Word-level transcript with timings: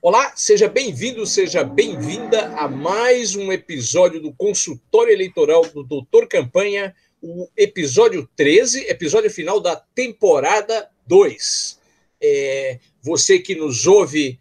Olá, 0.00 0.32
seja 0.36 0.68
bem-vindo, 0.68 1.26
seja 1.26 1.64
bem-vinda 1.64 2.48
a 2.56 2.68
mais 2.68 3.34
um 3.34 3.50
episódio 3.52 4.20
do 4.20 4.32
consultório 4.32 5.12
eleitoral 5.12 5.62
do 5.66 5.82
Doutor 5.82 6.28
Campanha, 6.28 6.94
o 7.20 7.48
episódio 7.56 8.28
13, 8.36 8.84
episódio 8.88 9.30
final 9.30 9.58
da 9.60 9.74
temporada 9.76 10.88
2. 11.06 11.80
É, 12.22 12.78
você 13.02 13.38
que 13.38 13.54
nos 13.54 13.86
ouve 13.86 14.38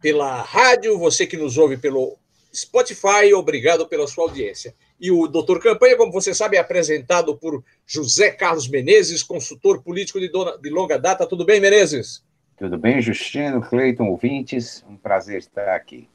pela 0.00 0.42
rádio, 0.42 0.98
você 0.98 1.26
que 1.26 1.36
nos 1.36 1.56
ouve 1.56 1.76
pelo 1.76 2.18
Spotify, 2.52 3.32
obrigado 3.34 3.86
pela 3.86 4.06
sua 4.06 4.24
audiência. 4.24 4.74
E 5.00 5.10
o 5.10 5.26
Doutor 5.28 5.60
Campanha, 5.60 5.96
como 5.96 6.10
você 6.12 6.34
sabe, 6.34 6.56
é 6.56 6.60
apresentado 6.60 7.36
por 7.36 7.62
José 7.86 8.30
Carlos 8.30 8.66
Menezes, 8.66 9.22
consultor 9.22 9.82
político 9.82 10.18
de, 10.18 10.28
dona- 10.28 10.56
de 10.58 10.70
longa 10.70 10.98
data. 10.98 11.26
Tudo 11.26 11.44
bem, 11.44 11.60
Menezes? 11.60 12.23
Tudo 12.56 12.78
bem, 12.78 13.02
Justino, 13.02 13.60
Cleiton, 13.60 14.04
ouvintes? 14.04 14.84
Um 14.88 14.96
prazer 14.96 15.38
estar 15.38 15.74
aqui. 15.74 16.08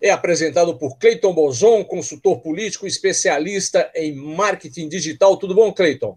É 0.00 0.10
apresentado 0.10 0.76
por 0.76 0.98
Cleiton 0.98 1.32
Bozon, 1.32 1.82
consultor 1.82 2.40
político, 2.40 2.86
especialista 2.86 3.90
em 3.94 4.14
marketing 4.14 4.88
digital. 4.88 5.36
Tudo 5.36 5.54
bom, 5.54 5.72
Cleiton? 5.72 6.16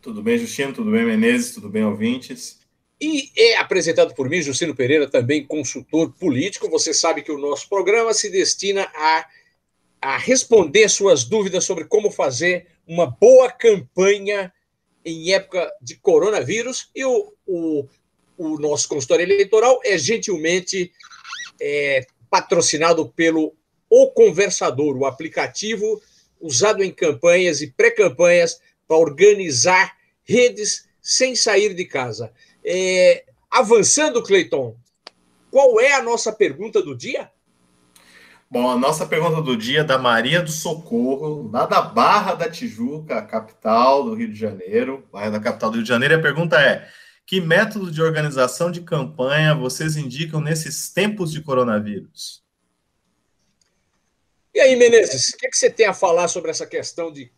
Tudo 0.00 0.22
bem, 0.22 0.38
Justino? 0.38 0.72
Tudo 0.72 0.90
bem, 0.90 1.04
Menezes? 1.04 1.54
Tudo 1.54 1.68
bem, 1.68 1.84
ouvintes? 1.84 2.60
E 3.00 3.30
é 3.36 3.56
apresentado 3.58 4.14
por 4.14 4.28
mim, 4.28 4.40
Justino 4.40 4.74
Pereira, 4.74 5.08
também 5.08 5.46
consultor 5.46 6.12
político. 6.12 6.70
Você 6.70 6.94
sabe 6.94 7.22
que 7.22 7.30
o 7.30 7.38
nosso 7.38 7.68
programa 7.68 8.14
se 8.14 8.30
destina 8.30 8.88
a, 8.94 9.26
a 10.00 10.16
responder 10.16 10.88
suas 10.88 11.24
dúvidas 11.24 11.64
sobre 11.64 11.84
como 11.84 12.10
fazer 12.10 12.66
uma 12.86 13.06
boa 13.06 13.50
campanha 13.50 14.52
em 15.04 15.32
época 15.32 15.70
de 15.80 15.96
coronavírus. 15.96 16.90
E 16.94 17.04
o, 17.04 17.32
o, 17.46 17.86
o 18.44 18.58
nosso 18.58 18.88
consultório 18.88 19.24
eleitoral 19.24 19.80
é 19.84 19.96
gentilmente 19.96 20.92
é, 21.60 22.06
patrocinado 22.30 23.08
pelo 23.08 23.54
O 23.88 24.10
Conversador, 24.10 24.96
o 24.96 25.06
aplicativo 25.06 26.00
usado 26.40 26.82
em 26.82 26.90
campanhas 26.90 27.60
e 27.60 27.70
pré-campanhas 27.70 28.60
para 28.86 28.96
organizar 28.96 29.96
redes 30.24 30.86
sem 31.00 31.34
sair 31.34 31.74
de 31.74 31.84
casa. 31.84 32.32
É, 32.64 33.24
avançando, 33.50 34.22
Cleiton, 34.22 34.76
qual 35.50 35.80
é 35.80 35.92
a 35.92 36.02
nossa 36.02 36.32
pergunta 36.32 36.82
do 36.82 36.96
dia? 36.96 37.30
Bom, 38.50 38.70
a 38.70 38.76
nossa 38.76 39.06
pergunta 39.06 39.42
do 39.42 39.56
dia 39.56 39.80
é 39.80 39.84
da 39.84 39.98
Maria 39.98 40.42
do 40.42 40.50
Socorro, 40.50 41.50
lá 41.52 41.66
da 41.66 41.80
Barra 41.80 42.34
da 42.34 42.48
Tijuca, 42.48 43.20
capital 43.22 44.04
do 44.04 44.14
Rio 44.14 44.28
de 44.28 44.38
Janeiro, 44.38 45.04
bairro 45.12 45.32
da 45.32 45.40
capital 45.40 45.70
do 45.70 45.74
Rio 45.74 45.82
de 45.82 45.88
Janeiro. 45.88 46.14
E 46.14 46.18
a 46.18 46.22
pergunta 46.22 46.60
é: 46.60 46.86
que 47.26 47.40
método 47.40 47.90
de 47.90 48.02
organização 48.02 48.70
de 48.70 48.82
campanha 48.82 49.54
vocês 49.54 49.96
indicam 49.96 50.40
nesses 50.40 50.90
tempos 50.92 51.32
de 51.32 51.40
coronavírus? 51.42 52.42
E 54.54 54.60
aí, 54.60 54.76
Menezes, 54.76 55.30
o 55.30 55.38
que, 55.38 55.46
é 55.46 55.50
que 55.50 55.56
você 55.56 55.68
tem 55.68 55.86
a 55.86 55.94
falar 55.94 56.28
sobre 56.28 56.50
essa 56.50 56.66
questão 56.66 57.12
de 57.12 57.30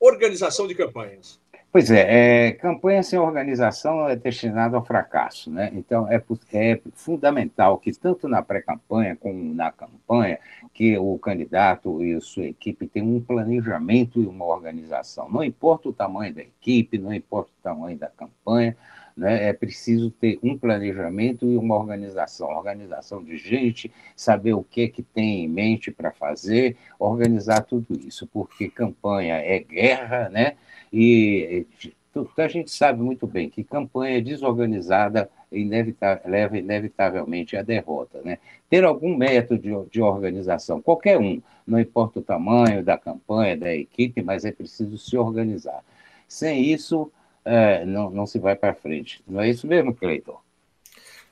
organização 0.00 0.66
de 0.66 0.74
campanhas? 0.74 1.40
Pois 1.70 1.90
é, 1.90 2.46
é, 2.48 2.52
campanha 2.52 3.02
sem 3.02 3.18
organização 3.18 4.08
é 4.08 4.16
destinada 4.16 4.74
ao 4.76 4.84
fracasso, 4.84 5.50
né? 5.50 5.70
Então 5.74 6.10
é, 6.10 6.16
é 6.52 6.80
fundamental 6.94 7.76
que 7.78 7.92
tanto 7.92 8.26
na 8.26 8.42
pré-campanha 8.42 9.14
como 9.14 9.54
na 9.54 9.70
campanha 9.70 10.38
que 10.72 10.96
o 10.96 11.18
candidato 11.18 12.02
e 12.02 12.14
a 12.14 12.20
sua 12.22 12.46
equipe 12.46 12.88
tenham 12.88 13.16
um 13.16 13.20
planejamento 13.20 14.18
e 14.18 14.26
uma 14.26 14.46
organização. 14.46 15.28
Não 15.28 15.44
importa 15.44 15.90
o 15.90 15.92
tamanho 15.92 16.34
da 16.34 16.40
equipe, 16.40 16.96
não 16.96 17.12
importa 17.12 17.50
o 17.50 17.62
tamanho 17.62 17.98
da 17.98 18.08
campanha, 18.08 18.74
né? 19.18 19.48
É 19.48 19.52
preciso 19.52 20.10
ter 20.10 20.38
um 20.42 20.56
planejamento 20.56 21.50
e 21.50 21.56
uma 21.56 21.76
organização, 21.76 22.48
organização 22.48 23.22
de 23.22 23.36
gente, 23.36 23.90
saber 24.16 24.54
o 24.54 24.62
que 24.64 24.88
que 24.88 25.02
tem 25.02 25.44
em 25.44 25.48
mente 25.48 25.90
para 25.90 26.12
fazer, 26.12 26.76
organizar 26.98 27.62
tudo 27.62 27.98
isso, 28.06 28.26
porque 28.28 28.68
campanha 28.70 29.36
é 29.36 29.58
guerra, 29.58 30.28
né? 30.30 30.56
E 30.92 31.66
e, 31.84 31.92
tu- 32.12 32.28
a 32.38 32.48
gente 32.48 32.70
sabe 32.70 33.02
muito 33.02 33.26
bem 33.26 33.48
que 33.50 33.62
campanha 33.62 34.20
desorganizada 34.22 35.30
inevita- 35.52 36.20
leva 36.24 36.58
inevitavelmente 36.58 37.56
à 37.56 37.62
derrota. 37.62 38.20
Né? 38.24 38.38
Ter 38.68 38.84
algum 38.84 39.16
método 39.16 39.60
de, 39.60 39.90
de 39.90 40.02
organização, 40.02 40.80
qualquer 40.80 41.18
um, 41.18 41.40
não 41.66 41.78
importa 41.78 42.18
o 42.18 42.22
tamanho 42.22 42.82
da 42.82 42.96
campanha, 42.98 43.56
da 43.56 43.74
equipe, 43.74 44.22
mas 44.22 44.44
é 44.44 44.52
preciso 44.52 44.96
se 44.98 45.16
organizar. 45.16 45.82
Sem 46.26 46.64
isso, 46.64 47.10
eh, 47.48 47.84
não, 47.86 48.10
não 48.10 48.26
se 48.26 48.38
vai 48.38 48.54
para 48.54 48.74
frente. 48.74 49.22
Não 49.26 49.40
é 49.40 49.48
isso 49.48 49.66
mesmo, 49.66 49.94
Cleiton? 49.94 50.38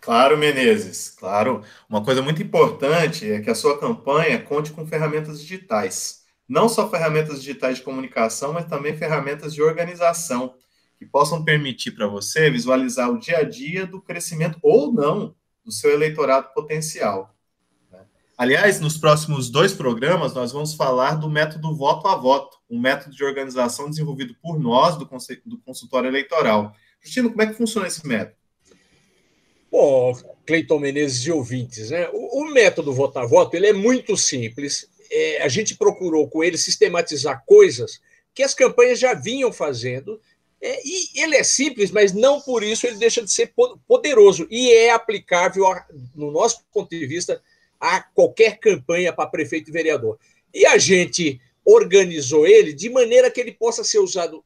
Claro, 0.00 0.38
Menezes, 0.38 1.10
claro. 1.10 1.62
Uma 1.88 2.02
coisa 2.04 2.22
muito 2.22 2.42
importante 2.42 3.30
é 3.30 3.40
que 3.40 3.50
a 3.50 3.54
sua 3.54 3.78
campanha 3.78 4.40
conte 4.40 4.72
com 4.72 4.86
ferramentas 4.86 5.40
digitais. 5.40 6.24
Não 6.48 6.68
só 6.68 6.88
ferramentas 6.88 7.40
digitais 7.40 7.78
de 7.78 7.82
comunicação, 7.82 8.52
mas 8.52 8.66
também 8.66 8.96
ferramentas 8.96 9.52
de 9.52 9.62
organização, 9.62 10.54
que 10.96 11.04
possam 11.04 11.44
permitir 11.44 11.90
para 11.90 12.06
você 12.06 12.50
visualizar 12.50 13.10
o 13.10 13.18
dia 13.18 13.38
a 13.38 13.42
dia 13.42 13.86
do 13.86 14.00
crescimento 14.00 14.58
ou 14.62 14.92
não 14.92 15.34
do 15.64 15.72
seu 15.72 15.90
eleitorado 15.90 16.48
potencial. 16.54 17.35
Aliás, 18.38 18.80
nos 18.80 18.98
próximos 18.98 19.48
dois 19.48 19.72
programas, 19.72 20.34
nós 20.34 20.52
vamos 20.52 20.74
falar 20.74 21.14
do 21.14 21.30
método 21.30 21.74
voto 21.74 22.06
a 22.06 22.16
voto, 22.16 22.58
um 22.68 22.78
método 22.78 23.16
de 23.16 23.24
organização 23.24 23.88
desenvolvido 23.88 24.36
por 24.42 24.60
nós, 24.60 24.96
do, 24.96 25.08
do 25.46 25.58
consultório 25.58 26.08
eleitoral. 26.08 26.74
Justino, 27.00 27.30
como 27.30 27.40
é 27.40 27.46
que 27.46 27.54
funciona 27.54 27.86
esse 27.86 28.06
método? 28.06 28.36
Bom, 29.72 30.14
Cleiton 30.44 30.78
Menezes 30.78 31.26
e 31.26 31.32
ouvintes, 31.32 31.90
né? 31.90 32.10
O, 32.12 32.42
o 32.42 32.52
método 32.52 32.92
voto 32.92 33.18
a 33.18 33.26
voto 33.26 33.54
ele 33.54 33.68
é 33.68 33.72
muito 33.72 34.16
simples. 34.18 34.86
É, 35.10 35.42
a 35.42 35.48
gente 35.48 35.74
procurou 35.74 36.28
com 36.28 36.44
ele 36.44 36.58
sistematizar 36.58 37.42
coisas 37.46 38.00
que 38.34 38.42
as 38.42 38.52
campanhas 38.52 38.98
já 38.98 39.14
vinham 39.14 39.50
fazendo. 39.50 40.20
É, 40.60 40.80
e 40.86 41.22
ele 41.22 41.36
é 41.36 41.42
simples, 41.42 41.90
mas 41.90 42.12
não 42.12 42.40
por 42.40 42.62
isso 42.62 42.86
ele 42.86 42.96
deixa 42.96 43.22
de 43.22 43.32
ser 43.32 43.52
po- 43.56 43.78
poderoso. 43.88 44.46
E 44.50 44.72
é 44.72 44.90
aplicável, 44.90 45.64
no 46.14 46.30
nosso 46.30 46.64
ponto 46.72 46.90
de 46.90 47.06
vista, 47.06 47.42
a 47.80 48.00
qualquer 48.00 48.58
campanha 48.58 49.12
para 49.12 49.28
prefeito 49.28 49.70
e 49.70 49.72
vereador. 49.72 50.18
E 50.52 50.66
a 50.66 50.78
gente 50.78 51.40
organizou 51.64 52.46
ele 52.46 52.72
de 52.72 52.88
maneira 52.88 53.30
que 53.30 53.40
ele 53.40 53.52
possa 53.52 53.82
ser 53.82 53.98
usado 53.98 54.44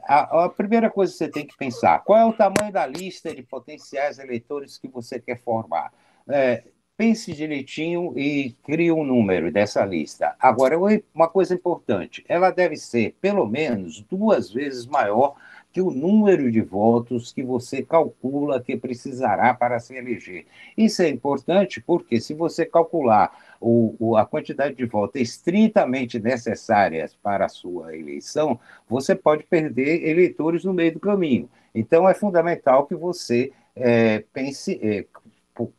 A, 0.05 0.45
a, 0.45 0.49
primeira 0.49 0.91
coisa 0.91 1.13
que 1.13 1.19
você 1.19 1.29
tem 1.29 1.47
que 1.47 1.57
pensar, 1.57 2.03
qual 2.05 2.19
é 2.19 2.25
o 2.25 2.33
tamanho 2.33 2.73
da 2.73 2.87
lista 2.87 3.35
de 3.35 3.43
potenciais 3.43 4.19
eleitores 4.19 4.79
que 4.79 4.89
você 4.89 5.19
quer 5.21 5.39
formar? 5.41 5.93
É, 6.29 6.65
pense 6.97 7.33
direitinho 7.33 8.17
e 8.17 8.55
crie 8.63 8.93
um 8.93 9.05
número 9.05 9.51
dessa 9.51 9.85
lista. 9.85 10.35
Agora, 10.39 10.79
uma 11.15 11.29
coisa 11.29 11.55
importante, 11.55 12.25
ela 12.29 12.51
deve 12.51 12.77
ser 12.77 13.17
pelo 13.21 13.47
menos 13.47 14.01
duas 14.03 14.51
vezes 14.51 14.87
maior 14.87 15.35
que 15.73 15.81
o 15.81 15.91
número 15.91 16.53
de 16.53 16.61
votos 16.61 17.33
que 17.33 17.43
você 17.43 17.83
calcula 17.83 18.63
que 18.63 18.77
precisará 18.77 19.53
para 19.53 19.81
se 19.81 19.97
eleger. 19.97 20.47
Isso 20.77 21.03
é 21.03 21.09
importante 21.09 21.81
porque, 21.81 22.21
se 22.21 22.33
você 22.33 22.65
calcular 22.65 23.37
o, 23.61 23.97
o, 23.99 24.17
a 24.17 24.25
quantidade 24.25 24.77
de 24.77 24.85
votos 24.85 25.21
estritamente 25.21 26.21
necessárias 26.21 27.17
para 27.21 27.47
a 27.47 27.49
sua 27.49 27.97
eleição, 27.97 28.61
você 28.89 29.17
pode 29.17 29.43
perder 29.43 30.09
eleitores 30.09 30.63
no 30.63 30.73
meio 30.73 30.93
do 30.93 31.01
caminho. 31.01 31.51
Então, 31.75 32.09
é 32.09 32.15
fundamental 32.15 32.87
que 32.87 32.95
você 32.95 33.51
é, 33.75 34.23
pense, 34.33 34.79
é, 34.81 35.05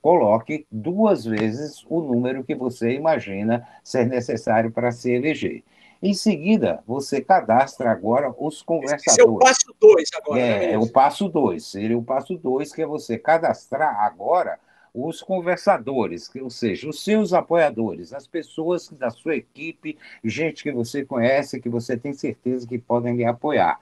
coloque 0.02 0.66
duas 0.72 1.26
vezes 1.26 1.86
o 1.90 2.02
número 2.02 2.44
que 2.44 2.56
você 2.56 2.94
imagina 2.94 3.68
ser 3.84 4.06
necessário 4.08 4.72
para 4.72 4.92
se 4.92 5.12
eleger. 5.12 5.64
Em 6.02 6.14
seguida, 6.14 6.84
você 6.86 7.22
cadastra 7.22 7.90
agora 7.90 8.34
os 8.38 8.62
conversadores. 8.62 9.08
Esse 9.08 9.22
é 9.22 9.24
o 9.24 9.38
passo 9.38 9.76
2 9.80 10.10
agora. 10.16 10.40
É, 10.40 10.60
né, 10.60 10.72
é 10.74 10.78
o 10.78 10.88
passo 10.88 11.28
2. 11.28 11.66
Seria 11.66 11.98
o 11.98 12.04
passo 12.04 12.38
2, 12.38 12.74
que 12.74 12.82
é 12.82 12.86
você 12.86 13.18
cadastrar 13.18 14.00
agora 14.02 14.60
os 14.94 15.22
conversadores, 15.22 16.32
ou 16.42 16.50
seja, 16.50 16.88
os 16.88 17.04
seus 17.04 17.34
apoiadores, 17.34 18.14
as 18.14 18.26
pessoas 18.26 18.88
da 18.90 19.10
sua 19.10 19.36
equipe, 19.36 19.98
gente 20.24 20.64
que 20.64 20.72
você 20.72 21.04
conhece, 21.04 21.60
que 21.60 21.68
você 21.68 21.98
tem 21.98 22.14
certeza 22.14 22.66
que 22.66 22.78
podem 22.78 23.16
lhe 23.16 23.26
apoiar. 23.26 23.78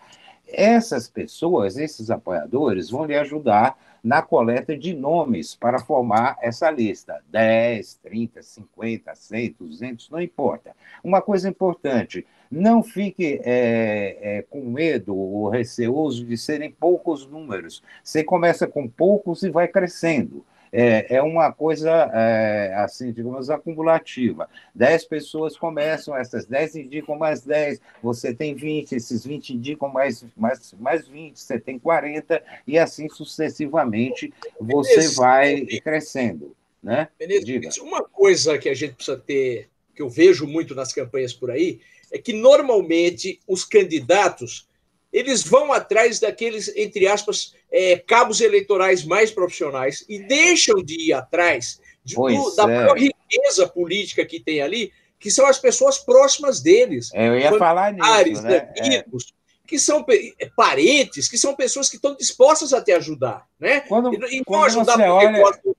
Essas 0.48 1.07
pessoas, 1.07 1.78
esses 1.78 2.10
apoiadores, 2.10 2.89
vão 2.89 3.06
lhe 3.06 3.16
ajudar 3.16 3.78
na 4.04 4.22
coleta 4.22 4.78
de 4.78 4.94
nomes 4.94 5.56
para 5.56 5.80
formar 5.80 6.38
essa 6.42 6.70
lista. 6.70 7.24
10, 7.30 7.96
30, 8.04 8.44
50, 8.44 9.16
100, 9.16 9.56
200, 9.60 10.10
não 10.10 10.22
importa. 10.22 10.76
Uma 11.04 11.22
coisa 11.22 11.48
importante, 11.48 12.26
não 12.52 12.84
fique 12.84 13.40
é, 13.44 14.18
é, 14.22 14.42
com 14.44 14.62
medo 14.62 15.16
ou 15.16 15.50
receoso 15.50 16.26
de 16.26 16.38
serem 16.38 16.70
poucos 16.70 17.26
números. 17.26 17.82
Você 18.04 18.24
começa 18.24 18.68
com 18.68 18.88
poucos 18.88 19.42
e 19.44 19.50
vai 19.50 19.68
crescendo 19.68 20.46
é, 20.75 21.18
é 21.18 21.22
uma 21.22 21.54
coisa, 21.54 22.10
é, 22.12 22.74
assim, 22.78 23.14
digamos, 23.14 23.52
acumulativa. 23.52 24.50
Dez 24.74 25.06
pessoas 25.06 25.56
começam, 25.56 26.18
essas 26.18 26.48
dez 26.48 26.75
indicam 26.75 27.16
mais 27.16 27.44
dez, 27.44 27.80
você 28.02 28.34
tem 28.34 28.56
20, 28.56 28.94
esses 28.94 29.24
20 29.24 29.52
indicam 29.52 29.88
mais, 29.88 30.25
mais, 30.36 30.74
mais 30.80 31.08
20, 31.08 31.40
você 31.40 31.60
tem 31.60 31.78
40, 31.78 32.44
e 32.66 32.80
assim 32.80 33.08
sucessivamente 33.08 34.34
você 34.60 35.10
vai 35.10 35.64
crescendo. 35.84 36.56
Né? 36.81 37.08
Diga. 37.44 37.70
Uma 37.81 38.04
coisa 38.04 38.58
que 38.58 38.68
a 38.68 38.74
gente 38.74 38.96
precisa 38.96 39.18
ter, 39.18 39.70
que 39.96 40.02
eu 40.02 40.10
vejo 40.10 40.48
muito 40.48 40.74
nas 40.74 40.92
campanhas 40.92 41.34
por 41.34 41.52
aí, 41.52 41.81
é 42.12 42.18
que 42.18 42.34
normalmente 42.34 43.40
os 43.48 43.64
candidatos 43.64 44.68
eles 45.14 45.44
vão 45.44 45.72
atrás 45.72 46.20
daqueles, 46.20 46.75
entre 46.75 47.08
aspas, 47.08 47.54
é, 47.74 47.98
cabos 47.98 48.40
eleitorais 48.40 49.04
mais 49.04 49.31
profissionais 49.31 50.06
e 50.08 50.20
deixam 50.20 50.75
de 50.84 51.10
ir 51.10 51.14
atrás 51.14 51.81
de, 52.06 52.14
do, 52.14 52.56
da 52.56 52.72
é. 52.72 52.94
riqueza 52.94 53.68
política 53.68 54.24
que 54.24 54.40
tem 54.40 54.62
ali, 54.62 54.94
que 55.20 55.31
são 55.31 55.48
as 55.48 55.58
pessoas 55.58 55.98
próximas 55.98 56.62
deles. 56.62 57.10
É, 57.14 57.28
eu 57.28 57.40
ia 57.40 57.58
falar 57.58 57.92
nisso, 57.92 58.44
né? 58.44 58.72
amigos, 58.80 59.34
é. 59.34 59.68
que 59.68 59.80
são 59.80 60.06
é, 60.08 60.50
parentes, 60.56 61.28
que 61.28 61.38
são 61.38 61.56
pessoas 61.56 61.90
que 61.90 61.96
estão 61.96 62.16
dispostas 62.16 62.74
a 62.74 62.81
te 62.81 62.92
ajudar, 62.92 63.48
né? 63.60 63.80
Quando, 63.81 64.14
e, 64.14 64.38
e 64.38 64.44
quando 64.44 64.66
ajudar 64.66 64.94
porque 64.94 65.10
olha... 65.10 65.40
gostam, 65.40 65.75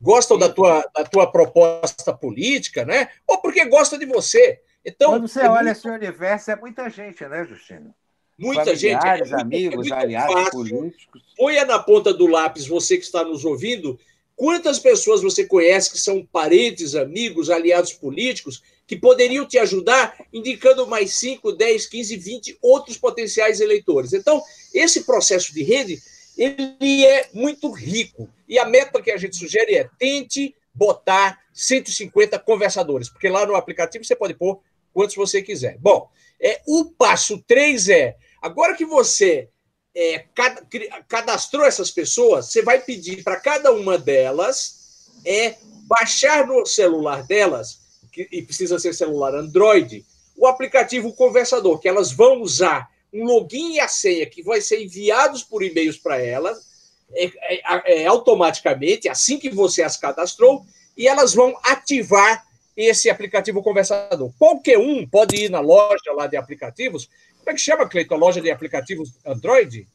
gostam 0.00 0.38
da, 0.38 0.48
tua, 0.48 0.84
da 0.92 1.04
tua 1.04 1.30
proposta 1.30 2.12
política, 2.12 2.84
né? 2.84 3.08
Ou 3.24 3.38
porque 3.40 3.64
gostam 3.66 4.00
de 4.00 4.06
você. 4.06 4.60
Então, 4.84 5.10
quando 5.12 5.28
você 5.28 5.40
olha 5.40 5.62
muito... 5.62 5.76
esse 5.76 5.88
universo, 5.88 6.50
é 6.50 6.56
muita 6.56 6.90
gente, 6.90 7.24
né, 7.28 7.44
Justino? 7.44 7.94
Muita 8.40 8.74
gente. 8.74 9.06
É 9.06 9.18
muito, 9.18 9.34
amigos, 9.34 9.90
é 9.90 9.94
aliados 9.94 10.34
fácil. 10.34 10.50
políticos. 10.50 11.22
Ponha 11.36 11.64
na 11.66 11.78
ponta 11.78 12.12
do 12.12 12.26
lápis, 12.26 12.66
você 12.66 12.96
que 12.96 13.04
está 13.04 13.22
nos 13.22 13.44
ouvindo, 13.44 13.98
quantas 14.34 14.78
pessoas 14.78 15.20
você 15.20 15.44
conhece 15.44 15.90
que 15.90 15.98
são 15.98 16.26
parentes, 16.32 16.94
amigos, 16.94 17.50
aliados 17.50 17.92
políticos, 17.92 18.62
que 18.86 18.96
poderiam 18.96 19.46
te 19.46 19.58
ajudar, 19.58 20.16
indicando 20.32 20.86
mais 20.86 21.12
5, 21.18 21.52
10, 21.52 21.86
15, 21.86 22.16
20 22.16 22.58
outros 22.62 22.96
potenciais 22.96 23.60
eleitores. 23.60 24.14
Então, 24.14 24.42
esse 24.72 25.04
processo 25.04 25.52
de 25.52 25.62
rede, 25.62 26.00
ele 26.36 27.04
é 27.04 27.28
muito 27.34 27.70
rico. 27.70 28.28
E 28.48 28.58
a 28.58 28.64
meta 28.64 29.02
que 29.02 29.10
a 29.10 29.18
gente 29.18 29.36
sugere 29.36 29.74
é 29.74 29.88
tente 29.98 30.54
botar 30.74 31.38
150 31.52 32.38
conversadores, 32.38 33.10
porque 33.10 33.28
lá 33.28 33.44
no 33.44 33.54
aplicativo 33.54 34.04
você 34.04 34.16
pode 34.16 34.32
pôr 34.32 34.58
quantos 34.94 35.14
você 35.14 35.42
quiser. 35.42 35.76
Bom, 35.78 36.08
é, 36.40 36.62
o 36.66 36.86
passo 36.86 37.42
3 37.46 37.88
é 37.90 38.16
Agora 38.40 38.74
que 38.74 38.84
você 38.84 39.48
é, 39.94 40.24
cadastrou 41.08 41.64
essas 41.64 41.90
pessoas, 41.90 42.46
você 42.46 42.62
vai 42.62 42.80
pedir 42.80 43.22
para 43.22 43.40
cada 43.40 43.72
uma 43.72 43.98
delas 43.98 45.10
é, 45.24 45.56
baixar 45.86 46.46
no 46.46 46.64
celular 46.64 47.22
delas, 47.24 47.80
que, 48.12 48.28
e 48.30 48.42
precisa 48.42 48.78
ser 48.78 48.94
celular 48.94 49.34
Android, 49.34 50.04
o 50.36 50.46
aplicativo 50.46 51.12
Conversador, 51.12 51.78
que 51.78 51.88
elas 51.88 52.12
vão 52.12 52.40
usar 52.40 52.88
um 53.12 53.24
login 53.24 53.74
e 53.74 53.80
a 53.80 53.88
senha 53.88 54.24
que 54.26 54.42
vai 54.42 54.60
ser 54.60 54.82
enviados 54.82 55.42
por 55.42 55.62
e-mails 55.62 55.98
para 55.98 56.18
elas 56.18 56.70
é, 57.12 57.24
é, 57.24 58.02
é, 58.02 58.06
automaticamente, 58.06 59.08
assim 59.08 59.38
que 59.38 59.50
você 59.50 59.82
as 59.82 59.96
cadastrou, 59.96 60.64
e 60.96 61.08
elas 61.08 61.34
vão 61.34 61.58
ativar 61.64 62.46
esse 62.76 63.10
aplicativo 63.10 63.62
Conversador. 63.62 64.32
Qualquer 64.38 64.78
um 64.78 65.06
pode 65.06 65.36
ir 65.36 65.50
na 65.50 65.60
loja 65.60 66.12
lá 66.14 66.26
de 66.26 66.36
aplicativos 66.36 67.08
como 67.40 67.50
é 67.50 67.54
que 67.54 67.60
chama, 67.60 67.88
Cleiton? 67.88 68.16
Loja 68.16 68.40
de 68.40 68.50
aplicativos 68.50 69.18
Android? 69.24 69.88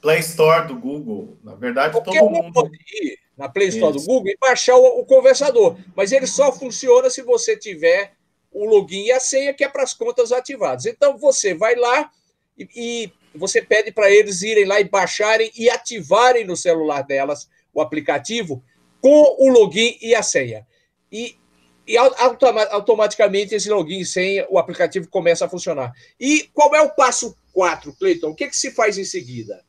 Play 0.00 0.20
Store 0.20 0.68
do 0.68 0.78
Google. 0.78 1.36
Na 1.42 1.54
verdade, 1.54 1.92
Qualquer 1.92 2.20
todo 2.20 2.30
mundo. 2.30 2.52
pode 2.52 2.76
ir 2.76 3.18
na 3.36 3.48
Play 3.48 3.68
Store 3.68 3.96
Isso. 3.96 4.06
do 4.06 4.12
Google 4.12 4.30
e 4.30 4.38
baixar 4.40 4.76
o, 4.76 5.00
o, 5.00 5.04
conversador. 5.04 5.76
Mas 5.94 6.12
ele 6.12 6.26
só 6.26 6.52
funciona 6.52 7.10
se 7.10 7.22
você 7.22 7.56
tiver 7.56 8.12
o 8.52 8.64
login 8.64 9.06
e 9.06 9.12
a 9.12 9.20
senha, 9.20 9.52
que 9.52 9.64
é 9.64 9.68
para 9.68 9.82
as 9.82 9.92
contas 9.92 10.32
ativadas. 10.32 10.86
Então, 10.86 11.18
você 11.18 11.54
vai 11.54 11.74
lá 11.74 12.10
e, 12.56 12.68
e 12.74 13.12
você 13.36 13.60
pede 13.60 13.92
para 13.92 14.10
eles 14.10 14.42
irem 14.42 14.64
lá 14.64 14.80
e 14.80 14.84
baixarem 14.84 15.50
e 15.56 15.68
ativarem 15.68 16.44
no 16.44 16.56
celular 16.56 17.02
delas 17.02 17.48
o 17.74 17.80
aplicativo 17.80 18.62
com 19.00 19.36
o 19.38 19.48
login 19.50 19.98
e 20.00 20.14
a 20.14 20.22
senha. 20.22 20.66
E 21.12 21.36
e 21.86 21.96
automaticamente 21.96 23.54
esse 23.54 23.70
login 23.70 24.04
sem 24.04 24.44
o 24.50 24.58
aplicativo 24.58 25.08
começa 25.08 25.44
a 25.44 25.48
funcionar. 25.48 25.92
E 26.18 26.50
qual 26.52 26.74
é 26.74 26.80
o 26.82 26.90
passo 26.90 27.36
4, 27.52 27.92
Cleiton? 27.94 28.30
O 28.30 28.34
que, 28.34 28.48
que 28.48 28.56
se 28.56 28.70
faz 28.70 28.98
em 28.98 29.04
seguida? 29.04 29.64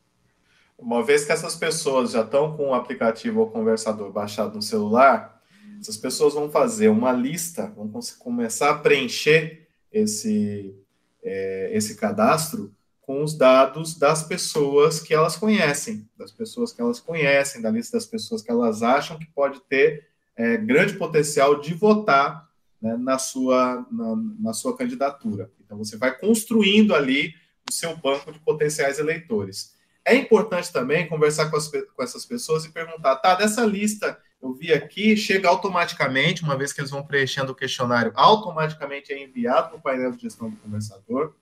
Uma 0.76 1.02
vez 1.02 1.24
que 1.24 1.32
essas 1.32 1.56
pessoas 1.56 2.12
já 2.12 2.22
estão 2.22 2.56
com 2.56 2.70
o 2.70 2.74
aplicativo 2.74 3.40
ou 3.40 3.50
conversador 3.50 4.10
baixado 4.10 4.54
no 4.54 4.62
celular, 4.62 5.42
essas 5.80 5.96
pessoas 5.96 6.34
vão 6.34 6.50
fazer 6.50 6.88
uma 6.88 7.12
lista, 7.12 7.72
vão 7.76 7.90
começar 8.18 8.70
a 8.70 8.78
preencher 8.78 9.68
esse, 9.92 10.74
é, 11.22 11.70
esse 11.72 11.96
cadastro 11.96 12.74
com 13.00 13.22
os 13.22 13.34
dados 13.34 13.98
das 13.98 14.22
pessoas 14.22 15.00
que 15.00 15.14
elas 15.14 15.36
conhecem, 15.36 16.06
das 16.16 16.30
pessoas 16.30 16.72
que 16.72 16.80
elas 16.82 17.00
conhecem, 17.00 17.62
da 17.62 17.70
lista 17.70 17.96
das 17.96 18.06
pessoas 18.06 18.42
que 18.42 18.50
elas 18.50 18.82
acham 18.82 19.18
que 19.18 19.26
pode 19.26 19.60
ter 19.60 20.08
é, 20.38 20.56
grande 20.56 20.94
potencial 20.94 21.60
de 21.60 21.74
votar 21.74 22.48
né, 22.80 22.96
na, 22.96 23.18
sua, 23.18 23.84
na, 23.90 24.14
na 24.38 24.52
sua 24.52 24.76
candidatura. 24.76 25.50
Então, 25.64 25.76
você 25.76 25.96
vai 25.96 26.16
construindo 26.16 26.94
ali 26.94 27.34
o 27.68 27.72
seu 27.72 27.96
banco 27.96 28.32
de 28.32 28.38
potenciais 28.38 29.00
eleitores. 29.00 29.76
É 30.04 30.14
importante 30.14 30.72
também 30.72 31.08
conversar 31.08 31.50
com, 31.50 31.56
as, 31.56 31.68
com 31.68 32.02
essas 32.02 32.24
pessoas 32.24 32.64
e 32.64 32.70
perguntar: 32.70 33.16
tá, 33.16 33.34
dessa 33.34 33.66
lista 33.66 34.16
eu 34.40 34.54
vi 34.54 34.72
aqui, 34.72 35.16
chega 35.16 35.48
automaticamente, 35.48 36.44
uma 36.44 36.56
vez 36.56 36.72
que 36.72 36.80
eles 36.80 36.92
vão 36.92 37.04
preenchendo 37.04 37.50
o 37.50 37.54
questionário, 37.54 38.12
automaticamente 38.14 39.12
é 39.12 39.20
enviado 39.20 39.70
para 39.70 39.78
o 39.78 39.82
painel 39.82 40.12
de 40.12 40.22
gestão 40.22 40.48
do 40.48 40.56
conversador. 40.58 41.34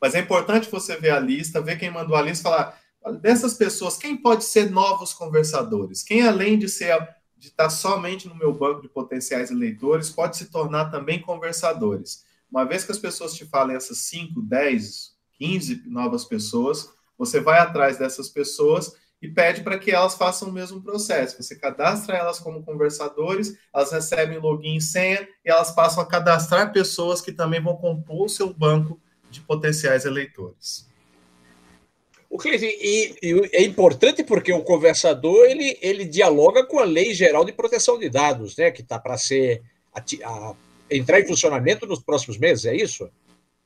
Mas 0.00 0.14
é 0.14 0.20
importante 0.20 0.70
você 0.70 0.96
ver 0.96 1.10
a 1.10 1.20
lista, 1.20 1.60
ver 1.60 1.78
quem 1.78 1.90
mandou 1.90 2.16
a 2.16 2.22
lista, 2.22 2.48
falar 2.48 2.80
dessas 3.20 3.54
pessoas, 3.54 3.98
quem 3.98 4.16
pode 4.16 4.44
ser 4.44 4.70
novos 4.70 5.12
conversadores? 5.12 6.02
Quem, 6.02 6.26
além 6.26 6.58
de 6.58 6.68
ser 6.68 6.98
de 7.36 7.48
estar 7.48 7.70
somente 7.70 8.28
no 8.28 8.34
meu 8.34 8.52
banco 8.52 8.82
de 8.82 8.88
potenciais 8.88 9.50
eleitores, 9.50 10.10
pode 10.10 10.36
se 10.36 10.46
tornar 10.46 10.90
também 10.90 11.20
conversadores. 11.20 12.24
Uma 12.50 12.64
vez 12.64 12.84
que 12.84 12.92
as 12.92 12.98
pessoas 12.98 13.34
te 13.34 13.44
falem 13.44 13.76
essas 13.76 13.98
5, 13.98 14.40
10, 14.40 15.14
15 15.38 15.82
novas 15.86 16.24
pessoas, 16.24 16.90
você 17.18 17.40
vai 17.40 17.58
atrás 17.58 17.98
dessas 17.98 18.28
pessoas 18.28 18.94
e 19.20 19.28
pede 19.28 19.62
para 19.62 19.78
que 19.78 19.90
elas 19.90 20.14
façam 20.14 20.48
o 20.48 20.52
mesmo 20.52 20.82
processo. 20.82 21.42
Você 21.42 21.56
cadastra 21.56 22.16
elas 22.16 22.38
como 22.38 22.62
conversadores, 22.62 23.56
elas 23.74 23.90
recebem 23.90 24.38
login 24.38 24.76
e 24.76 24.80
senha 24.80 25.26
e 25.44 25.50
elas 25.50 25.70
passam 25.70 26.02
a 26.02 26.06
cadastrar 26.06 26.72
pessoas 26.72 27.20
que 27.20 27.32
também 27.32 27.60
vão 27.60 27.76
compor 27.76 28.26
o 28.26 28.28
seu 28.28 28.52
banco 28.52 29.00
de 29.30 29.40
potenciais 29.40 30.04
eleitores. 30.04 30.88
O 32.36 32.38
Cleiton, 32.38 32.66
e, 32.66 33.16
e, 33.22 33.50
é 33.54 33.62
importante 33.62 34.22
porque 34.22 34.52
o 34.52 34.62
conversador 34.62 35.46
ele, 35.46 35.78
ele 35.80 36.04
dialoga 36.04 36.66
com 36.66 36.78
a 36.78 36.84
Lei 36.84 37.14
Geral 37.14 37.46
de 37.46 37.52
Proteção 37.52 37.98
de 37.98 38.10
Dados, 38.10 38.58
né, 38.58 38.70
que 38.70 38.82
está 38.82 38.98
para 38.98 39.16
ser 39.16 39.62
a, 39.90 40.00
a, 40.00 40.54
entrar 40.90 41.18
em 41.18 41.26
funcionamento 41.26 41.86
nos 41.86 41.98
próximos 41.98 42.36
meses, 42.36 42.66
é 42.66 42.76
isso? 42.76 43.08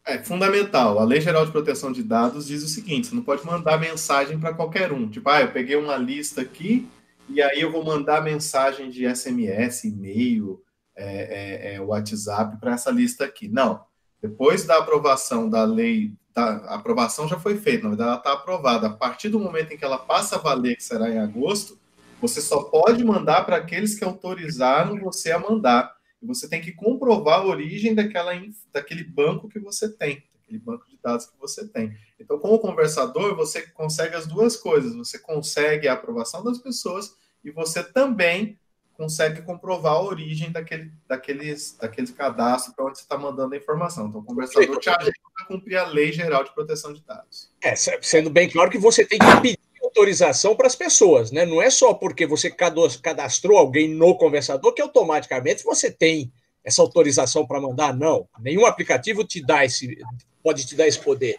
É 0.07 0.23
fundamental. 0.23 1.01
A 1.01 1.05
Lei 1.05 1.21
Geral 1.21 1.45
de 1.45 1.51
Proteção 1.51 1.91
de 1.91 2.05
Dados 2.05 2.47
diz 2.47 2.63
o 2.63 2.69
seguinte: 2.69 3.09
você 3.09 3.15
não 3.17 3.25
pode 3.25 3.45
mandar 3.45 3.77
mensagem 3.77 4.39
para 4.39 4.55
qualquer 4.55 4.93
um. 4.93 5.09
Tipo, 5.09 5.29
ah, 5.31 5.41
eu 5.41 5.51
peguei 5.51 5.75
uma 5.75 5.97
lista 5.97 6.41
aqui 6.41 6.89
e 7.29 7.43
aí 7.43 7.61
eu 7.61 7.73
vou 7.73 7.85
mandar 7.85 8.23
mensagem 8.23 8.89
de 8.89 9.05
SMS, 9.13 9.83
e-mail, 9.83 10.63
é, 10.95 11.73
é, 11.73 11.75
é, 11.75 11.81
WhatsApp 11.81 12.57
para 12.61 12.75
essa 12.75 12.93
lista 12.93 13.25
aqui. 13.25 13.49
Não. 13.49 13.81
Depois 14.23 14.65
da 14.65 14.79
aprovação 14.79 15.49
da 15.49 15.65
lei, 15.65 16.13
da, 16.35 16.57
a 16.67 16.75
aprovação 16.77 17.27
já 17.27 17.39
foi 17.39 17.57
feita, 17.57 17.85
na 17.85 17.91
verdade 17.91 18.11
ela 18.11 18.19
está 18.19 18.33
aprovada. 18.33 18.87
A 18.89 18.93
partir 18.93 19.29
do 19.29 19.41
momento 19.41 19.73
em 19.73 19.77
que 19.77 19.85
ela 19.85 19.99
passa 19.99 20.37
a 20.37 20.39
valer, 20.39 20.77
que 20.77 20.85
será 20.85 21.11
em 21.11 21.19
agosto, 21.19 21.79
você 22.21 22.41
só 22.41 22.65
pode 22.65 23.03
mandar 23.03 23.47
para 23.47 23.57
aqueles 23.57 23.99
que 23.99 24.05
autorizaram 24.05 24.99
você 24.99 25.33
a 25.33 25.39
mandar. 25.39 25.97
E 26.23 26.27
você 26.27 26.47
tem 26.47 26.61
que 26.61 26.73
comprovar 26.73 27.41
a 27.41 27.47
origem 27.47 27.95
daquela, 27.95 28.33
daquele 28.71 29.03
banco 29.03 29.49
que 29.49 29.59
você 29.59 29.89
tem, 29.89 30.23
daquele 30.35 30.59
banco 30.59 30.87
de 30.87 30.99
dados 31.03 31.25
que 31.25 31.39
você 31.41 31.67
tem. 31.67 31.97
Então, 32.19 32.39
como 32.39 32.59
conversador, 32.59 33.35
você 33.35 33.63
consegue 33.69 34.15
as 34.15 34.27
duas 34.27 34.55
coisas. 34.55 34.95
Você 34.95 35.19
consegue 35.19 35.89
a 35.89 35.95
aprovação 35.95 36.45
das 36.45 36.59
pessoas 36.59 37.17
e 37.43 37.51
você 37.51 37.83
também 37.83 38.59
consegue 39.01 39.41
comprovar 39.41 39.95
a 39.95 40.03
origem 40.03 40.53
daquele, 40.53 40.93
daqueles, 41.09 41.75
daqueles 41.81 42.11
cadastros 42.11 42.75
para 42.75 42.85
onde 42.85 42.99
você 42.99 43.03
está 43.03 43.17
mandando 43.17 43.55
a 43.55 43.57
informação. 43.57 44.07
Então, 44.07 44.21
o 44.21 44.25
conversador 44.25 44.79
te 44.79 44.91
ajuda 44.91 45.13
a 45.41 45.45
cumprir 45.47 45.77
a 45.79 45.87
Lei 45.87 46.13
Geral 46.13 46.45
de 46.45 46.53
Proteção 46.53 46.93
de 46.93 47.03
Dados. 47.03 47.51
É, 47.63 47.75
sendo 47.75 48.29
bem 48.29 48.51
claro 48.51 48.71
que 48.71 48.77
você 48.77 49.03
tem 49.03 49.19
que 49.19 49.41
pedir 49.41 49.59
autorização 49.83 50.55
para 50.55 50.67
as 50.67 50.77
pessoas, 50.77 51.33
né? 51.33 51.47
Não 51.47 51.63
é 51.63 51.71
só 51.71 51.95
porque 51.95 52.27
você 52.27 52.51
cadastrou 52.51 53.57
alguém 53.57 53.89
no 53.89 54.15
conversador 54.19 54.75
que 54.75 54.83
automaticamente 54.83 55.65
você 55.65 55.91
tem 55.91 56.31
essa 56.63 56.83
autorização 56.83 57.47
para 57.47 57.59
mandar, 57.59 57.97
não. 57.97 58.29
Nenhum 58.39 58.67
aplicativo 58.67 59.25
te 59.25 59.43
dá 59.43 59.65
esse, 59.65 59.97
pode 60.43 60.67
te 60.67 60.77
dar 60.77 60.87
esse 60.87 60.99
poder. 60.99 61.39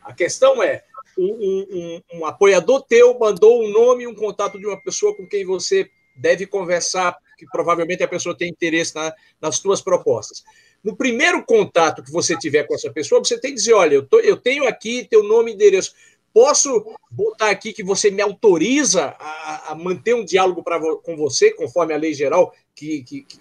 A 0.00 0.12
questão 0.12 0.62
é, 0.62 0.84
um, 1.18 1.66
um, 2.12 2.20
um 2.20 2.24
apoiador 2.24 2.82
teu 2.82 3.18
mandou 3.18 3.64
um 3.64 3.68
nome 3.68 4.04
e 4.04 4.06
um 4.06 4.14
contato 4.14 4.60
de 4.60 4.66
uma 4.66 4.80
pessoa 4.80 5.16
com 5.16 5.26
quem 5.26 5.44
você 5.44 5.90
deve 6.20 6.46
conversar, 6.46 7.16
que 7.36 7.46
provavelmente 7.46 8.02
a 8.02 8.08
pessoa 8.08 8.36
tem 8.36 8.50
interesse 8.50 8.94
na, 8.94 9.12
nas 9.40 9.58
tuas 9.58 9.80
propostas. 9.80 10.44
No 10.82 10.96
primeiro 10.96 11.44
contato 11.44 12.02
que 12.02 12.10
você 12.10 12.36
tiver 12.36 12.64
com 12.64 12.74
essa 12.74 12.90
pessoa, 12.90 13.22
você 13.22 13.38
tem 13.38 13.50
que 13.50 13.56
dizer: 13.56 13.74
olha, 13.74 13.94
eu, 13.94 14.06
tô, 14.06 14.20
eu 14.20 14.36
tenho 14.36 14.66
aqui 14.66 15.06
teu 15.10 15.22
nome 15.22 15.50
e 15.50 15.54
endereço. 15.54 15.94
Posso 16.32 16.94
botar 17.10 17.50
aqui 17.50 17.72
que 17.72 17.82
você 17.82 18.10
me 18.10 18.22
autoriza 18.22 19.16
a, 19.18 19.72
a 19.72 19.74
manter 19.74 20.14
um 20.14 20.24
diálogo 20.24 20.62
pra, 20.62 20.78
com 21.02 21.16
você, 21.16 21.52
conforme 21.52 21.92
a 21.92 21.98
lei 21.98 22.14
geral, 22.14 22.54
que, 22.74 23.02
que, 23.02 23.22
que 23.22 23.38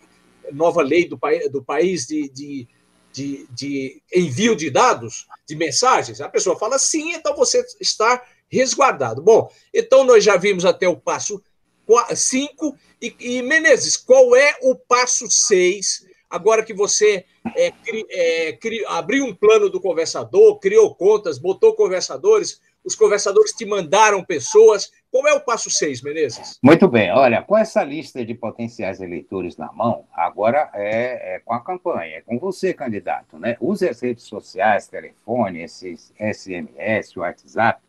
nova 0.51 0.81
lei 0.81 1.07
do, 1.07 1.19
do 1.51 1.63
país 1.63 2.07
de, 2.07 2.29
de, 2.29 2.67
de, 3.11 3.47
de, 3.51 4.01
envio 4.13 4.55
de 4.55 4.71
dados, 4.71 5.27
de 5.47 5.55
mensagens? 5.55 6.19
A 6.19 6.27
pessoa 6.27 6.57
fala 6.57 6.79
sim, 6.79 7.13
então 7.13 7.35
você 7.35 7.63
está 7.79 8.23
resguardado. 8.49 9.21
Bom, 9.21 9.51
então 9.71 10.03
nós 10.03 10.23
já 10.23 10.35
vimos 10.35 10.65
até 10.65 10.87
o 10.87 10.97
passo 10.97 11.41
5. 12.15 12.75
E, 13.01 13.15
e 13.19 13.41
Menezes, 13.41 13.97
qual 13.97 14.35
é 14.35 14.55
o 14.61 14.75
passo 14.75 15.29
6? 15.29 16.07
Agora 16.29 16.63
que 16.63 16.73
você 16.73 17.25
é, 17.55 17.71
cri, 17.71 18.05
é, 18.09 18.53
cri, 18.53 18.85
abriu 18.87 19.25
um 19.25 19.33
plano 19.33 19.69
do 19.69 19.81
conversador, 19.81 20.59
criou 20.59 20.93
contas, 20.93 21.39
botou 21.39 21.73
conversadores, 21.73 22.61
os 22.83 22.95
conversadores 22.95 23.51
te 23.51 23.65
mandaram 23.65 24.23
pessoas. 24.23 24.91
Qual 25.11 25.27
é 25.27 25.33
o 25.33 25.41
passo 25.41 25.69
6, 25.69 26.03
Menezes? 26.03 26.59
Muito 26.61 26.87
bem. 26.87 27.11
Olha, 27.11 27.41
com 27.41 27.57
essa 27.57 27.83
lista 27.83 28.23
de 28.23 28.35
potenciais 28.35 29.01
eleitores 29.01 29.57
na 29.57 29.71
mão, 29.73 30.05
agora 30.13 30.69
é, 30.73 31.35
é 31.35 31.39
com 31.39 31.53
a 31.53 31.59
campanha, 31.59 32.17
é 32.17 32.21
com 32.21 32.37
você, 32.37 32.73
candidato. 32.73 33.37
Né? 33.37 33.57
Use 33.59 33.87
as 33.87 33.99
redes 33.99 34.25
sociais, 34.25 34.87
telefone, 34.87 35.63
esses 35.63 36.13
SMS, 36.19 37.17
WhatsApp, 37.17 37.81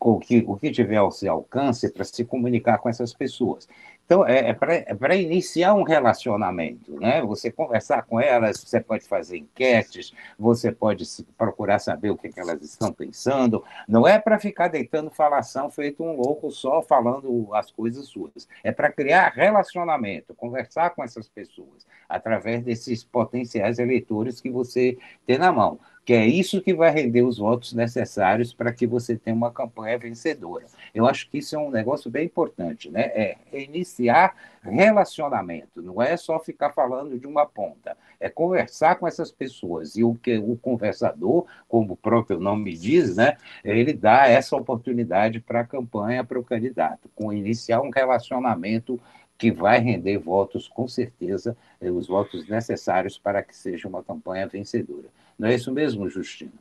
o 0.00 0.18
que, 0.18 0.42
o 0.46 0.56
que 0.56 0.70
tiver 0.70 0.96
ao 0.96 1.10
seu 1.10 1.32
alcance 1.32 1.92
para 1.92 2.04
se 2.04 2.24
comunicar 2.24 2.78
com 2.78 2.88
essas 2.88 3.12
pessoas. 3.12 3.68
Então, 4.10 4.26
é, 4.26 4.48
é 4.48 4.52
para 4.52 5.14
é 5.14 5.22
iniciar 5.22 5.72
um 5.72 5.84
relacionamento, 5.84 6.98
né? 6.98 7.22
Você 7.22 7.48
conversar 7.48 8.02
com 8.02 8.18
elas, 8.20 8.60
você 8.60 8.80
pode 8.80 9.04
fazer 9.04 9.36
enquetes, 9.36 10.12
você 10.36 10.72
pode 10.72 11.04
procurar 11.38 11.78
saber 11.78 12.10
o 12.10 12.16
que, 12.16 12.28
que 12.28 12.40
elas 12.40 12.60
estão 12.60 12.92
pensando. 12.92 13.62
Não 13.86 14.08
é 14.08 14.18
para 14.18 14.36
ficar 14.40 14.66
deitando 14.66 15.12
falação 15.12 15.70
feito 15.70 16.02
um 16.02 16.16
louco 16.16 16.50
só 16.50 16.82
falando 16.82 17.54
as 17.54 17.70
coisas 17.70 18.08
suas. 18.08 18.48
É 18.64 18.72
para 18.72 18.90
criar 18.90 19.28
relacionamento, 19.28 20.34
conversar 20.34 20.90
com 20.90 21.04
essas 21.04 21.28
pessoas, 21.28 21.86
através 22.08 22.64
desses 22.64 23.04
potenciais 23.04 23.78
eleitores 23.78 24.40
que 24.40 24.50
você 24.50 24.98
tem 25.24 25.38
na 25.38 25.52
mão 25.52 25.78
que 26.10 26.14
é 26.14 26.26
isso 26.26 26.60
que 26.60 26.74
vai 26.74 26.90
render 26.90 27.22
os 27.22 27.38
votos 27.38 27.72
necessários 27.72 28.52
para 28.52 28.72
que 28.72 28.84
você 28.84 29.16
tenha 29.16 29.36
uma 29.36 29.52
campanha 29.52 29.96
vencedora. 29.96 30.66
Eu 30.92 31.06
acho 31.06 31.30
que 31.30 31.38
isso 31.38 31.54
é 31.54 31.58
um 31.60 31.70
negócio 31.70 32.10
bem 32.10 32.24
importante, 32.24 32.90
né? 32.90 33.02
É 33.14 33.36
iniciar 33.52 34.34
relacionamento, 34.60 35.80
não 35.80 36.02
é 36.02 36.16
só 36.16 36.40
ficar 36.40 36.70
falando 36.70 37.16
de 37.16 37.28
uma 37.28 37.46
ponta, 37.46 37.96
é 38.18 38.28
conversar 38.28 38.96
com 38.96 39.06
essas 39.06 39.30
pessoas. 39.30 39.94
E 39.94 40.02
o 40.02 40.16
que 40.16 40.36
o 40.36 40.56
conversador, 40.56 41.46
como 41.68 41.92
o 41.92 41.96
próprio 41.96 42.40
nome 42.40 42.76
diz, 42.76 43.14
né, 43.14 43.36
ele 43.64 43.92
dá 43.92 44.26
essa 44.26 44.56
oportunidade 44.56 45.38
para 45.38 45.60
a 45.60 45.64
campanha, 45.64 46.24
para 46.24 46.40
o 46.40 46.44
candidato, 46.44 47.08
com 47.14 47.32
iniciar 47.32 47.82
um 47.82 47.90
relacionamento 47.90 49.00
que 49.38 49.52
vai 49.52 49.78
render 49.78 50.18
votos, 50.18 50.66
com 50.66 50.86
certeza, 50.88 51.56
eh, 51.80 51.90
os 51.90 52.08
votos 52.08 52.46
necessários 52.48 53.16
para 53.16 53.42
que 53.42 53.56
seja 53.56 53.88
uma 53.88 54.02
campanha 54.02 54.46
vencedora. 54.46 55.08
Não 55.40 55.48
é 55.48 55.54
isso 55.54 55.72
mesmo, 55.72 56.06
Justino? 56.10 56.52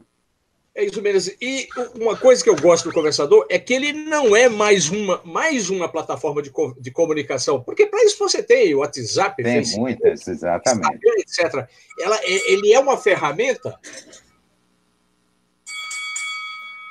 É 0.73 0.85
isso 0.85 1.01
mesmo. 1.01 1.35
E 1.41 1.67
uma 1.95 2.15
coisa 2.15 2.41
que 2.41 2.49
eu 2.49 2.55
gosto 2.55 2.87
do 2.87 2.93
conversador 2.93 3.45
é 3.49 3.59
que 3.59 3.73
ele 3.73 3.91
não 3.91 4.33
é 4.33 4.47
mais 4.47 4.87
uma, 4.87 5.21
mais 5.25 5.69
uma 5.69 5.89
plataforma 5.89 6.41
de, 6.41 6.49
de 6.79 6.89
comunicação, 6.89 7.61
porque 7.61 7.85
para 7.85 8.05
isso 8.05 8.17
você 8.17 8.41
tem 8.41 8.73
o 8.73 8.77
WhatsApp, 8.79 9.43
tem 9.43 9.55
Facebook, 9.55 9.81
muitas, 9.81 10.25
exatamente, 10.25 10.99
etc. 11.17 11.67
Ela, 11.99 12.17
ele 12.23 12.71
é 12.71 12.79
uma 12.79 12.95
ferramenta. 12.95 13.77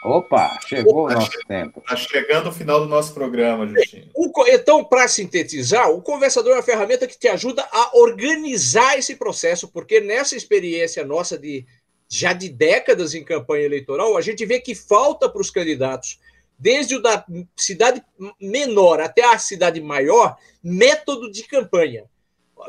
Opa, 0.05 0.59
chegou 0.67 1.05
Opa, 1.05 1.13
o 1.13 1.15
nosso 1.15 1.31
tá 1.31 1.39
tempo. 1.49 1.81
Está 1.81 1.97
chegando 1.97 2.51
o 2.51 2.53
final 2.53 2.81
do 2.81 2.87
nosso 2.87 3.15
programa, 3.15 3.67
Justino. 3.67 4.11
Então, 4.49 4.85
para 4.85 5.09
sintetizar, 5.09 5.91
o 5.91 6.03
conversador 6.03 6.53
é 6.53 6.57
uma 6.57 6.63
ferramenta 6.63 7.07
que 7.07 7.19
te 7.19 7.29
ajuda 7.29 7.67
a 7.73 7.97
organizar 7.97 8.99
esse 8.99 9.17
processo, 9.17 9.67
porque 9.69 10.01
nessa 10.01 10.37
experiência 10.37 11.05
nossa 11.05 11.39
de 11.39 11.67
já 12.09 12.33
de 12.33 12.49
décadas 12.49 13.15
em 13.15 13.23
campanha 13.23 13.67
eleitoral, 13.67 14.17
a 14.17 14.21
gente 14.21 14.45
vê 14.47 14.59
que 14.59 14.75
falta 14.75 15.29
para 15.29 15.41
os 15.41 15.51
candidatos, 15.51 16.19
desde 16.59 16.97
o 16.97 17.03
da 17.03 17.25
cidade 17.57 18.03
menor 18.41 19.01
até 19.01 19.25
a 19.25 19.39
cidade 19.39 19.81
maior, 19.81 20.37
método 20.63 21.31
de 21.31 21.45
campanha. 21.45 22.05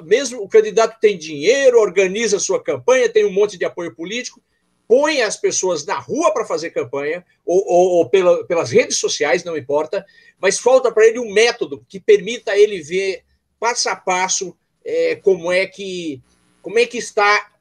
Mesmo 0.03 0.41
o 0.43 0.47
candidato 0.47 0.99
tem 0.99 1.17
dinheiro, 1.17 1.79
organiza 1.79 2.37
sua 2.37 2.61
campanha, 2.61 3.09
tem 3.09 3.25
um 3.25 3.31
monte 3.31 3.57
de 3.57 3.65
apoio 3.65 3.95
político, 3.95 4.41
põe 4.87 5.21
as 5.21 5.37
pessoas 5.37 5.85
na 5.85 5.97
rua 5.97 6.31
para 6.33 6.45
fazer 6.45 6.71
campanha, 6.71 7.25
ou, 7.45 7.63
ou, 7.65 7.89
ou 7.97 8.09
pela, 8.09 8.43
pelas 8.45 8.71
redes 8.71 8.97
sociais, 8.97 9.43
não 9.43 9.57
importa, 9.57 10.05
mas 10.39 10.59
falta 10.59 10.91
para 10.91 11.07
ele 11.07 11.19
um 11.19 11.31
método 11.31 11.83
que 11.87 11.99
permita 11.99 12.57
ele 12.57 12.81
ver 12.81 13.23
passo 13.59 13.89
a 13.89 13.95
passo 13.95 14.55
é, 14.83 15.15
como 15.15 15.51
é 15.51 15.65
que 15.65 16.21
como 16.61 16.77
é 16.77 16.85
que 16.85 16.97
está 16.97 17.51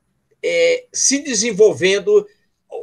é, 0.48 0.86
se 0.92 1.22
desenvolvendo 1.22 2.26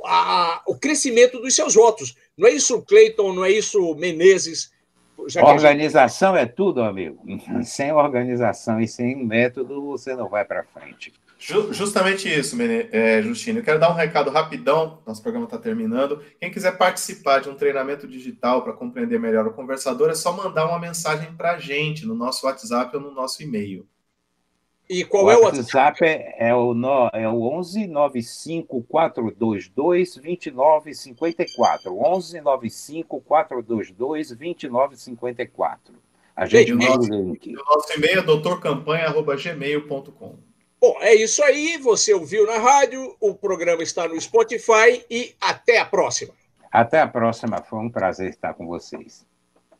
a, 0.05 0.61
o 0.67 0.75
crescimento 0.77 1.39
dos 1.39 1.55
seus 1.55 1.73
votos. 1.73 2.15
Não 2.37 2.47
é 2.47 2.51
isso, 2.51 2.81
Cleiton, 2.83 3.33
não 3.33 3.43
é 3.43 3.51
isso, 3.51 3.95
Menezes. 3.95 4.71
organização 5.17 6.35
gente... 6.35 6.43
é 6.43 6.45
tudo, 6.45 6.83
amigo. 6.83 7.19
Sem 7.63 7.91
organização 7.91 8.79
e 8.79 8.87
sem 8.87 9.15
método, 9.25 9.81
você 9.83 10.15
não 10.15 10.29
vai 10.29 10.45
para 10.45 10.63
frente. 10.63 11.11
Justamente 11.37 12.27
isso, 12.27 12.55
é, 12.91 13.21
Justino. 13.21 13.59
Eu 13.59 13.63
quero 13.63 13.79
dar 13.79 13.91
um 13.91 13.95
recado 13.95 14.31
rapidão, 14.31 14.99
nosso 15.05 15.21
programa 15.21 15.45
está 15.45 15.57
terminando. 15.57 16.23
Quem 16.39 16.49
quiser 16.49 16.77
participar 16.77 17.39
de 17.39 17.49
um 17.49 17.55
treinamento 17.55 18.07
digital 18.07 18.63
para 18.63 18.73
compreender 18.73 19.19
melhor 19.19 19.45
o 19.45 19.53
conversador, 19.53 20.09
é 20.09 20.15
só 20.15 20.31
mandar 20.31 20.65
uma 20.65 20.79
mensagem 20.79 21.33
para 21.35 21.51
a 21.51 21.59
gente 21.59 22.05
no 22.05 22.15
nosso 22.15 22.47
WhatsApp 22.47 22.95
ou 22.95 23.01
no 23.01 23.11
nosso 23.11 23.43
e-mail. 23.43 23.85
E 24.89 25.03
qual 25.03 25.25
o 25.25 25.31
é 25.31 25.37
o 25.37 25.43
WhatsApp? 25.43 26.05
É, 26.05 26.47
é, 26.49 26.55
o, 26.55 26.73
no, 26.73 27.09
é 27.11 27.27
o 27.27 27.41
11 27.41 27.85
95 27.87 28.81
422 28.83 29.67
2954. 29.69 31.97
11 31.97 32.41
95 32.41 33.19
422 33.21 34.31
2954. 34.31 35.95
A 36.35 36.45
gente 36.45 36.75
Bem, 36.75 36.89
o 36.89 36.97
nosso, 36.97 37.11
o 37.11 37.35
nosso 37.75 37.97
e-mail 37.97 38.19
é 38.19 38.21
doutorcampanha.gmail.com. 38.21 40.35
Bom, 40.79 40.97
é 40.99 41.15
isso 41.15 41.43
aí. 41.43 41.77
Você 41.77 42.13
ouviu 42.13 42.45
na 42.45 42.59
rádio, 42.59 43.15
o 43.19 43.33
programa 43.33 43.81
está 43.81 44.07
no 44.07 44.21
Spotify 44.21 45.03
e 45.09 45.33
até 45.41 45.79
a 45.79 45.85
próxima. 45.85 46.35
Até 46.71 46.99
a 46.99 47.07
próxima. 47.07 47.63
Foi 47.63 47.79
um 47.79 47.89
prazer 47.89 48.29
estar 48.29 48.53
com 48.53 48.67
vocês. 48.67 49.25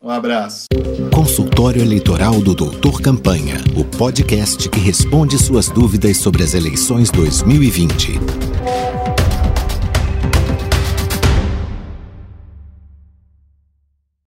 Um 0.02 0.10
abraço. 0.10 0.66
Consultório 1.14 1.82
Eleitoral 1.82 2.40
do 2.42 2.54
Doutor 2.54 3.02
Campanha, 3.02 3.58
o 3.76 3.84
podcast 3.84 4.70
que 4.70 4.80
responde 4.80 5.38
suas 5.38 5.70
dúvidas 5.70 6.18
sobre 6.18 6.44
as 6.44 6.54
eleições 6.54 7.10
2020. 7.10 8.55